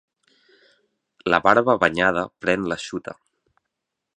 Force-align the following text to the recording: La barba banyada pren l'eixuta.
La 1.33 1.39
barba 1.49 1.77
banyada 1.83 2.25
pren 2.45 2.67
l'eixuta. 2.73 3.15